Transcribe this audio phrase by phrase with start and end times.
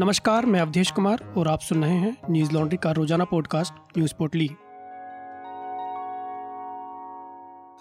[0.00, 4.14] नमस्कार, मैं अवधेश कुमार और आप सुन रहे हैं न्यूज़ लॉन्ड्री का रोज़ाना पॉडकास्ट न्यूज़
[4.14, 4.50] पोर्टली।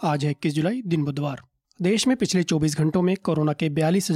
[0.03, 1.41] आज है इक्कीस जुलाई, दिन बुधवार।
[1.81, 4.11] देश में पिछले 24 घंटों में कोरोना के बयालीस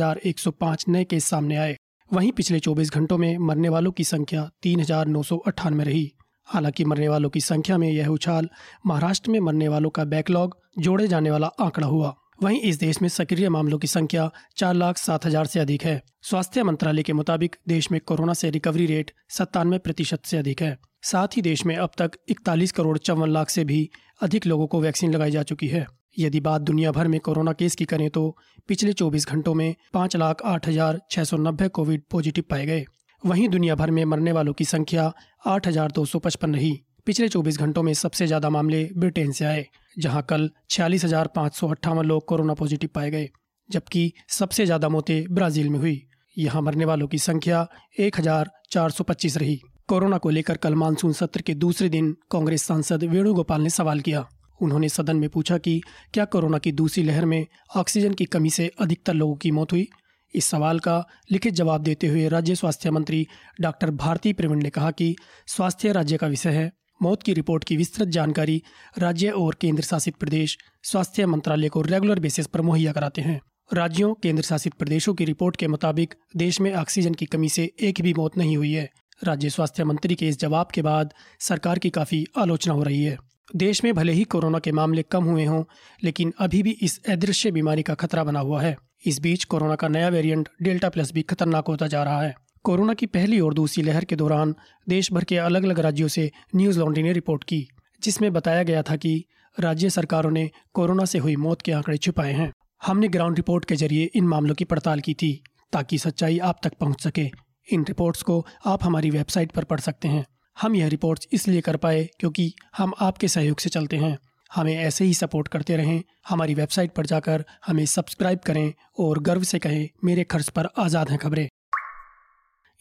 [0.90, 1.78] नए केस सामने आए।
[2.14, 6.14] वहीं पिछले 24 घंटों में मरने वालों की संख्या तीन हज़ार नौ सौ अट्ठानवे रही।
[6.46, 8.50] हालाँकि मरने वालों की संख्या में यह उछाल
[8.86, 13.08] महाराष्ट्र में मरने वालों का बैकलॉग जोड़े जाने वाला आंकड़ा हुआ। वहीं इस देश में
[13.10, 17.56] सक्रिय मामलों की संख्या चार लाख सात हज़ार से अधिक है। स्वास्थ्य मंत्रालय के मुताबिक
[17.68, 21.76] देश में कोरोना से रिकवरी रेट सत्तानवे प्रतिशत से अधिक है। साथ ही देश में
[21.76, 23.90] अब तक इकतालीस करोड़ चौवन लाख से भी
[24.22, 25.86] अधिक लोगों को वैक्सीन लगाई जा चुकी है।
[26.20, 28.38] यदि बात दुनिया भर में कोरोना केस की करें तो
[28.68, 32.86] पिछले 24 घंटों में पाँच लाख आठ हज़ार छह सौ नब्बे कोविड पॉजिटिव पाए गए।
[33.24, 35.12] वहीं दुनिया भर में मरने वालों की संख्या
[35.46, 39.46] आठ हज़ार दो सौ पचपन रही। पिछले 24 घंटों में सबसे ज़्यादा मामले ब्रिटेन से
[39.46, 39.66] आए,
[40.00, 43.30] जहाँ कल छियालीस लोग कोरोना पॉजिटिव पाए गए,
[43.70, 46.02] जबकि सबसे ज़्यादा मौतें ब्राज़ील में हुई।
[46.38, 47.68] यहाँ मरने वालों की संख्या
[48.00, 52.16] एक हज़ार चार सौ पच्चीस रही। कोरोना को लेकर कल मानसून सत्र के दूसरे दिन
[52.32, 54.28] कांग्रेस सांसद वेणुगोपाल ने सवाल किया।
[54.62, 55.82] उन्होंने सदन में पूछा कि
[56.14, 59.88] क्या कोरोना की दूसरी लहर में ऑक्सीजन की कमी से अधिकतर लोगों की मौत हुई?
[60.34, 63.28] इस सवाल का लिखित जवाब देते हुए राज्य स्वास्थ्य मंत्री
[63.62, 65.16] डॉक्टर भारती प्रवीण ने कहा कि
[65.48, 68.64] स्वास्थ्य राज्य का विषय है मौत की रिपोर्ट की विस्तृत जानकारी
[68.98, 73.42] राज्य और केंद्र शासित प्रदेश स्वास्थ्य मंत्रालय को रेगुलर बेसिस पर मुहैया कराते हैं।
[73.74, 78.02] राज्यों, केंद्र शासित प्रदेशों की रिपोर्ट के मुताबिक देश में ऑक्सीजन की कमी से एक
[78.02, 78.90] भी मौत नहीं हुई है।
[79.24, 83.18] राज्य स्वास्थ्य मंत्री के इस जवाब के बाद सरकार की काफ़ी आलोचना हो रही है।
[83.56, 85.64] देश में भले ही कोरोना के मामले कम हुए हों,
[86.04, 89.88] लेकिन अभी भी इस अदृश्य बीमारी का खतरा बना हुआ है। इस बीच कोरोना का
[89.88, 93.84] नया वेरिएंट डेल्टा प्लस भी खतरनाक होता जा रहा है। कोरोना की पहली और दूसरी
[93.84, 94.56] लहर के दौरान
[94.88, 97.68] देश भर के अलग अलग राज्यों से न्यूज़ लॉन्ड्री ने रिपोर्ट की,
[98.02, 99.14] जिसमें बताया गया था कि
[99.58, 102.52] राज्य सरकारों ने कोरोना से हुई मौत के आंकड़े छुपाए हैं।
[102.82, 105.32] हमने ग्राउंड रिपोर्ट के ज़रिए इन मामलों की पड़ताल की थी,
[105.74, 107.30] ताकि सच्चाई आप तक पहुँच सके।
[107.68, 110.26] इन रिपोर्ट्स को आप हमारी वेबसाइट पर पढ़ सकते हैं।
[110.58, 114.18] हम यह रिपोर्ट्स इसलिए कर पाए क्योंकि हम आपके सहयोग से चलते हैं।
[114.52, 119.44] हमें ऐसे ही सपोर्ट करते रहें, हमारी वेबसाइट पर जाकर हमें सब्सक्राइब करें और गर्व
[119.44, 121.48] से कहें, मेरे खर्च पर आज़ाद हैं खबरें।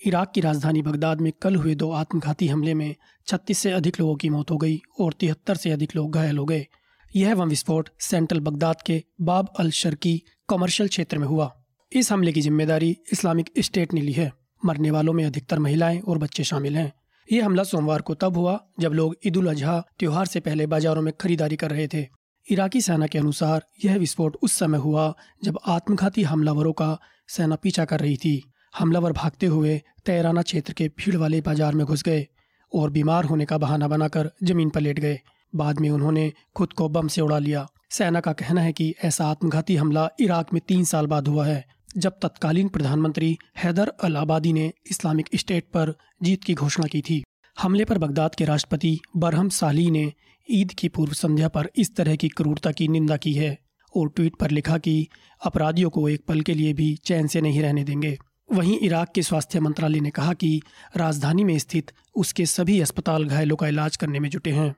[0.06, 2.94] इराक की राजधानी बगदाद में कल हुए दो आत्मघाती हमले में
[3.28, 6.44] 36 से अधिक लोगों की मौत हो गई और तिहत्तर से अधिक लोग घायल हो
[6.44, 6.66] गए।
[7.16, 11.52] यह बम विस्फोट सेंट्रल बगदाद के बाब अल शर्की कमर्शियल क्षेत्र में हुआ।
[11.92, 14.32] इस हमले की ज़िम्मेदारी इस्लामिक स्टेट ने ली है।
[14.64, 16.92] मरने वालों में अधिकतर महिलाएँ और बच्चे शामिल हैं।
[17.32, 21.02] ये हमला सोमवार को तब हुआ जब लोग ईद उल अजहा त्योहार से पहले बाजारों
[21.02, 22.06] में खरीदारी कर रहे थे।
[22.48, 27.84] इराकी सेना के अनुसार यह विस्फोट उस समय हुआ जब आत्मघाती हमलावरों का सेना पीछा
[27.84, 32.26] कर रही थी। हमलावर भागते हुए तैराना क्षेत्र के भीड़ वाले बाज़ार में घुस गए
[32.72, 35.18] और बीमार होने का बहाना बनाकर ज़मीन पर लेट गए।
[35.52, 39.26] बाद में उन्होंने खुद को बम से उड़ा लिया। सेना का कहना है कि ऐसा
[39.26, 41.64] आत्मघाती हमला इराक में तीन साल बाद हुआ है,
[41.96, 47.22] जब तत्कालीन प्रधानमंत्री हैदर अल आबादी ने इस्लामिक स्टेट पर जीत की घोषणा की थी।
[47.56, 50.12] हमले पर बगदाद के राष्ट्रपति बरहम साली ने
[50.48, 53.56] ईद की पूर्व संध्या पर इस तरह की क्रूरता की निंदा की है
[53.94, 54.94] और ट्वीट पर लिखा कि
[55.40, 58.16] अपराधियों को एक पल के लिए भी चैन से नहीं रहने देंगे।
[58.52, 60.62] वहीं इराक के स्वास्थ्य मंत्रालय ने कहा कि
[60.96, 64.74] राजधानी में स्थित उसके सभी अस्पताल घायलों का इलाज करने में जुटे हैं।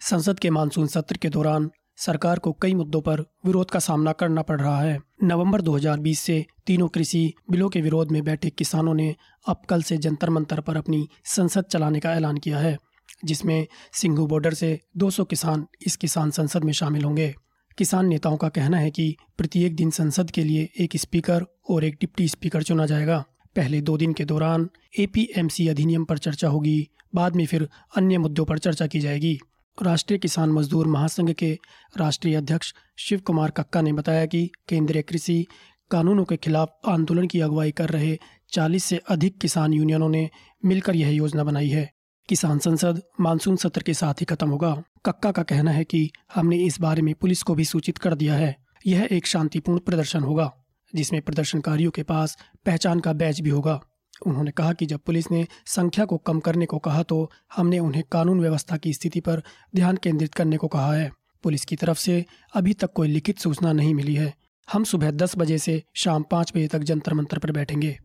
[0.00, 4.42] संसद के मानसून सत्र के दौरान सरकार को कई मुद्दों पर विरोध का सामना करना
[4.42, 9.14] पड़ रहा है। नवंबर 2020 से तीनों कृषि बिलों के विरोध में बैठे किसानों ने
[9.48, 12.78] अब कल से जंतर मंतर पर अपनी संसद चलाने का ऐलान किया है,
[13.24, 17.34] जिसमें सिंघू बॉर्डर से 200 किसान इस किसान संसद में शामिल होंगे।
[17.78, 21.94] किसान नेताओं का कहना है कि प्रत्येक दिन संसद के लिए एक स्पीकर और एक
[21.94, 23.24] डिप्टी स्पीकर चुना जाएगा।
[23.56, 24.68] पहले दो दिन के दौरान
[24.98, 29.38] एपीएमसी अधिनियम पर चर्चा होगी, बाद में फिर अन्य मुद्दों पर चर्चा की जाएगी।
[29.82, 31.58] राष्ट्रीय किसान मजदूर महासंघ के
[31.96, 35.46] राष्ट्रीय अध्यक्ष शिव कुमार कक्का ने बताया कि केंद्रीय कृषि
[35.90, 38.18] कानूनों के खिलाफ आंदोलन की अगुवाई कर रहे
[38.52, 40.30] 40 से अधिक किसान यूनियनों ने
[40.64, 41.90] मिलकर यह योजना बनाई है।
[42.28, 44.72] किसान संसद मानसून सत्र के साथ ही खत्म होगा।
[45.06, 48.34] कक्का का कहना है कि हमने इस बारे में पुलिस को भी सूचित कर दिया
[48.34, 48.54] है।
[48.86, 50.50] यह एक शांतिपूर्ण प्रदर्शन होगा,
[50.92, 52.36] जिसमें प्रदर्शनकारियों के पास
[52.66, 53.80] पहचान का बैच भी होगा।
[54.26, 58.02] उन्होंने कहा कि जब पुलिस ने संख्या को कम करने को कहा तो हमने उन्हें
[58.12, 59.42] कानून व्यवस्था की स्थिति पर
[59.76, 61.10] ध्यान केंद्रित करने को कहा है।
[61.44, 62.24] पुलिस की तरफ़ से
[62.54, 64.32] अभी तक कोई लिखित सूचना नहीं मिली है।
[64.68, 67.96] हम सुबह दस बजे से शाम पाँच बजे तक जंतर मंत्र पर बैठेंगे।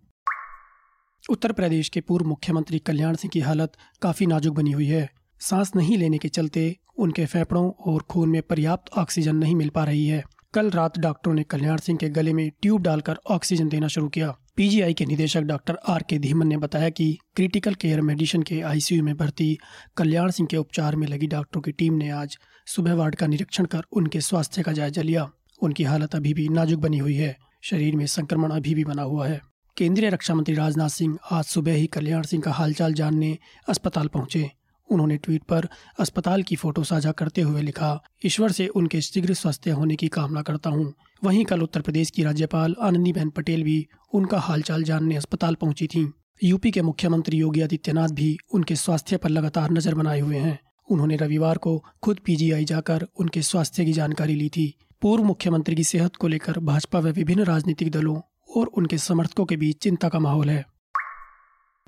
[1.29, 3.71] उत्तर प्रदेश के पूर्व मुख्यमंत्री कल्याण सिंह की हालत
[4.01, 5.09] काफ़ी नाजुक बनी हुई है।
[5.39, 9.83] सांस नहीं लेने के चलते उनके फेफड़ों और खून में पर्याप्त ऑक्सीजन नहीं मिल पा
[9.83, 13.87] रही है। कल रात डॉक्टरों ने कल्याण सिंह के गले में ट्यूब डालकर ऑक्सीजन देना
[13.87, 18.43] शुरू किया। पीजीआई के निदेशक डॉक्टर आर के धीमन ने बताया कि क्रिटिकल केयर मेडिसिन
[18.43, 19.57] के आईसीयू में भर्ती
[19.97, 22.37] कल्याण सिंह के उपचार में लगी डॉक्टरों की टीम ने आज
[22.67, 25.29] सुबह वार्ड का निरीक्षण कर उनके स्वास्थ्य का जायजा लिया।
[25.61, 29.27] उनकी हालत अभी भी नाजुक बनी हुई है। शरीर में संक्रमण अभी भी बना हुआ
[29.27, 29.41] है।
[29.77, 33.37] केंद्रीय रक्षा मंत्री राजनाथ सिंह आज सुबह ही कल्याण सिंह का हालचाल जानने
[33.69, 34.49] अस्पताल पहुँचे
[34.89, 35.67] उन्होंने ट्वीट पर
[35.99, 37.89] अस्पताल की फ़ोटो साझा करते हुए लिखा,
[38.25, 40.93] ईश्वर से उनके शीघ्र स्वस्थ होने की कामना करता हूँ।
[41.23, 46.05] वहीं कल उत्तर प्रदेश की राज्यपाल आनंदीबेन पटेल भी उनका हालचाल जानने अस्पताल पहुँची थीं।
[46.43, 50.57] यूपी के मुख्यमंत्री योगी आदित्यनाथ भी उनके स्वास्थ्य पर लगातार नज़र बनाए हुए हैं
[50.87, 55.83] उन्होंने रविवार को खुद पीजीआई जाकर उनके स्वास्थ्य की जानकारी ली थी पूर्व मुख्यमंत्री की
[55.83, 58.19] सेहत को लेकर भाजपा व विभिन्न राजनीतिक दलों
[58.57, 60.65] और उनके समर्थकों के बीच चिंता का माहौल है।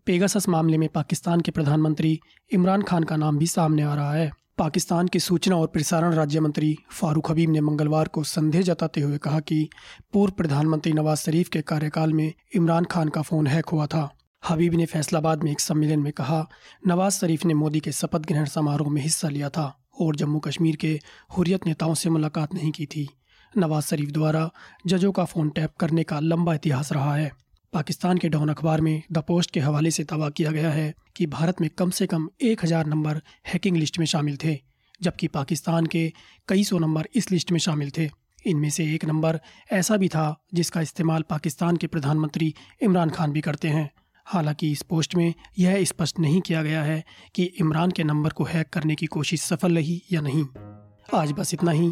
[0.05, 2.19] पेगासस मामले में पाकिस्तान के प्रधानमंत्री
[2.53, 6.39] इमरान खान का नाम भी सामने आ रहा है। पाकिस्तान के सूचना और प्रसारण राज्य
[6.39, 9.69] मंत्री फारूक हबीब ने मंगलवार को संदेह जताते हुए कहा कि
[10.13, 14.15] पूर्व प्रधानमंत्री नवाज़ शरीफ के कार्यकाल में इमरान खान का फ़ोन हैक हुआ था।
[14.49, 16.49] हबीब ने फैसलाबाद में एक सम्मेलन में कहा,
[16.87, 20.75] नवाज़ शरीफ ने मोदी के शपथ ग्रहण समारोह में हिस्सा लिया था और जम्मू कश्मीर
[20.75, 20.99] के
[21.37, 23.18] हुरियत नेताओं से मुलाकात नहीं की थी।
[23.53, 24.49] नवाज़ शरीफ द्वारा
[24.87, 27.31] जजों का फ़ोन टैप करने का लंबा इतिहास रहा है।
[27.73, 31.25] पाकिस्तान के डॉन अखबार में द पोस्ट के हवाले से दावा किया गया है कि
[31.27, 34.57] भारत में कम से कम एक हज़ार नंबर हैकिंग लिस्ट में शामिल थे,
[35.01, 36.11] जबकि पाकिस्तान के
[36.47, 38.09] कई सौ नंबर इस लिस्ट में शामिल थे।
[38.45, 39.39] इनमें से एक नंबर
[39.71, 43.89] ऐसा भी था जिसका इस्तेमाल पाकिस्तान के प्रधानमंत्री इमरान खान भी करते हैं।
[44.27, 47.03] हालाँकि इस पोस्ट में यह स्पष्ट नहीं किया गया है
[47.35, 50.45] कि इमरान के नंबर को हैक करने की कोशिश सफल रही या नहीं।
[51.15, 51.91] आज बस इतना ही।